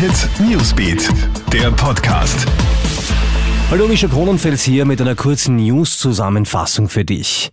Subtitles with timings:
[0.00, 1.10] Hit Newsbeat,
[1.52, 2.46] der Podcast.
[3.70, 7.50] Hallo, Mischa Kronenfels hier mit einer kurzen News-Zusammenfassung für dich.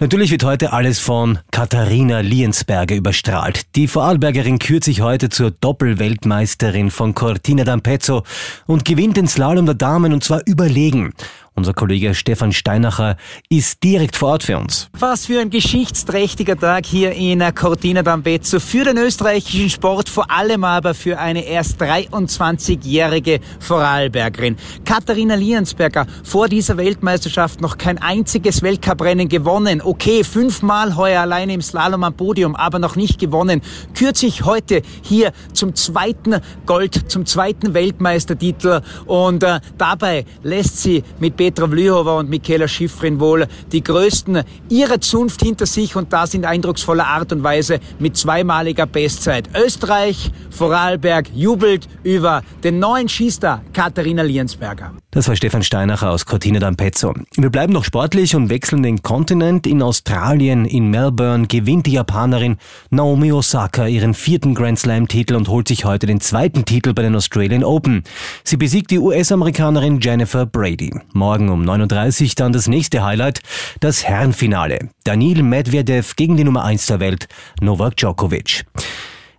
[0.00, 3.76] Natürlich wird heute alles von Katharina Liensberger überstrahlt.
[3.76, 8.24] Die Vorarlbergerin kürt sich heute zur Doppelweltmeisterin von Cortina d'Ampezzo
[8.66, 11.12] und gewinnt den Slalom der Damen und zwar überlegen.
[11.58, 13.16] Unser Kollege Stefan Steinacher
[13.48, 14.90] ist direkt vor Ort für uns.
[14.98, 20.64] Was für ein geschichtsträchtiger Tag hier in Cortina d'Ampezzo für den österreichischen Sport, vor allem
[20.64, 24.56] aber für eine erst 23-jährige Vorarlbergerin.
[24.84, 29.80] Katharina Liensberger, vor dieser Weltmeisterschaft noch kein einziges Weltcuprennen gewonnen.
[29.82, 33.62] Okay, fünfmal heuer alleine im Slalom am Podium, aber noch nicht gewonnen.
[33.94, 36.36] Kürt sich heute hier zum zweiten
[36.66, 43.20] Gold, zum zweiten Weltmeistertitel und äh, dabei lässt sie mit Petra Vlhova und Michaela Schifrin
[43.20, 48.16] wohl die größten ihrer Zunft hinter sich und das in eindrucksvoller Art und Weise mit
[48.16, 49.48] zweimaliger Bestzeit.
[49.54, 54.92] Österreich, Vorarlberg jubelt über den neuen Schießstar Katharina Liensberger.
[55.12, 57.14] Das war Stefan Steinacher aus Cortina d'Ampezzo.
[57.36, 59.66] Wir bleiben noch sportlich und wechseln den Kontinent.
[59.66, 62.56] In Australien, in Melbourne, gewinnt die Japanerin
[62.90, 67.14] Naomi Osaka ihren vierten Grand Slam-Titel und holt sich heute den zweiten Titel bei den
[67.14, 68.02] Australian Open.
[68.44, 70.92] Sie besiegt die US-Amerikanerin Jennifer Brady.
[71.14, 73.40] Morgen um 9.30 Uhr dann das nächste Highlight,
[73.80, 74.90] das Herrenfinale.
[75.04, 77.28] Daniil Medvedev gegen die Nummer 1 der Welt,
[77.60, 78.64] Novak Djokovic.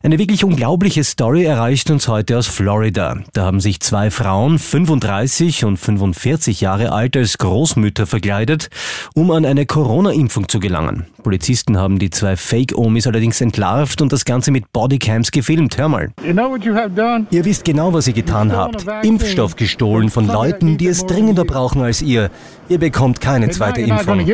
[0.08, 3.18] Eine wirklich unglaubliche Story erreicht uns heute aus Florida.
[3.34, 8.70] Da haben sich zwei Frauen, 35 und 45 Jahre alt, als Großmütter verkleidet,
[9.16, 11.08] um an eine Corona-Impfung zu gelangen.
[11.24, 15.78] Polizisten haben die zwei Fake-Omis allerdings entlarvt und das Ganze mit Bodycams gefilmt.
[15.78, 16.14] Hör mal.
[16.26, 17.28] You know what you have done?
[17.32, 18.86] Ihr wisst genau, was ihr getan habt.
[19.04, 22.32] Impfstoff gestohlen von Leuten, die es dringender brauchen als ihr.
[22.70, 24.26] Ihr bekommt keine zweite Impfung.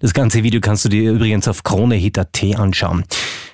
[0.00, 3.04] Das ganze Video kannst du dir übrigens auf KroneHit.at anschauen.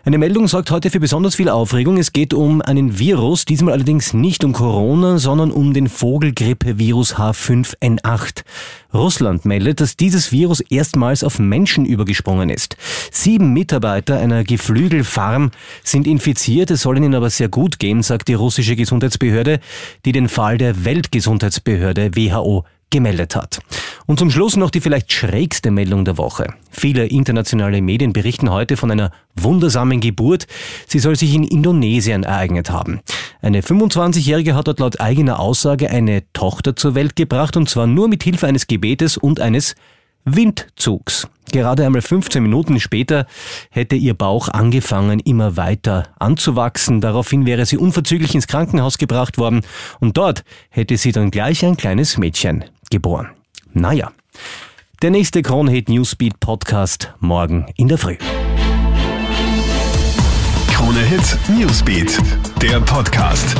[0.07, 1.97] Eine Meldung sorgt heute für besonders viel Aufregung.
[1.97, 8.43] Es geht um einen Virus, diesmal allerdings nicht um Corona, sondern um den Vogelgrippevirus H5N8.
[8.93, 12.77] Russland meldet, dass dieses Virus erstmals auf Menschen übergesprungen ist.
[13.13, 18.35] Sieben Mitarbeiter einer Geflügelfarm sind infiziert, es soll ihnen aber sehr gut gehen, sagt die
[18.35, 19.59] russische Gesundheitsbehörde,
[20.05, 23.61] die den Fall der Weltgesundheitsbehörde WHO gemeldet hat.
[24.07, 26.53] Und zum Schluss noch die vielleicht schrägste Meldung der Woche.
[26.71, 30.47] Viele internationale Medien berichten heute von einer wundersamen Geburt.
[30.87, 33.01] Sie soll sich in Indonesien ereignet haben.
[33.41, 38.09] Eine 25-Jährige hat dort laut eigener Aussage eine Tochter zur Welt gebracht und zwar nur
[38.09, 39.75] mit Hilfe eines Gebetes und eines
[40.25, 41.29] Windzugs.
[41.53, 43.27] Gerade einmal 15 Minuten später
[43.71, 47.01] hätte ihr Bauch angefangen, immer weiter anzuwachsen.
[47.01, 49.63] Daraufhin wäre sie unverzüglich ins Krankenhaus gebracht worden
[50.01, 53.29] und dort hätte sie dann gleich ein kleines Mädchen geboren.
[53.77, 54.13] Naja.
[55.03, 58.17] Der nächste Kronhit Newsbeat Podcast morgen in der Früh.
[60.73, 62.17] Krone Hit Newsbeat,
[62.63, 63.57] der Podcast.